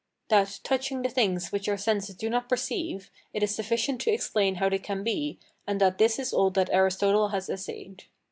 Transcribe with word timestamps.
That, 0.29 0.61
touching 0.63 1.03
the 1.03 1.09
things 1.09 1.51
which 1.51 1.69
our 1.69 1.77
senses 1.77 2.15
do 2.15 2.27
not 2.27 2.49
perceive, 2.49 3.11
it 3.35 3.43
is 3.43 3.53
sufficient 3.53 4.01
to 4.01 4.09
explain 4.11 4.55
how 4.55 4.67
they 4.67 4.79
can 4.79 5.03
be, 5.03 5.37
[and 5.67 5.79
that 5.79 5.99
this 5.99 6.17
is 6.17 6.33
all 6.33 6.49
that 6.49 6.71
Aristotle 6.71 7.27
has 7.27 7.51
essayed]. 7.51 8.05